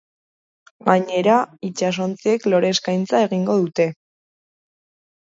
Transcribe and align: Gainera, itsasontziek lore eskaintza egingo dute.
Gainera, 0.87 1.35
itsasontziek 1.69 2.49
lore 2.55 2.75
eskaintza 2.79 3.23
egingo 3.29 3.63
dute. 3.63 3.91